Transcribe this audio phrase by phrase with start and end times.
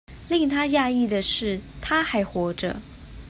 [0.29, 2.75] 令他訝異的是她還活著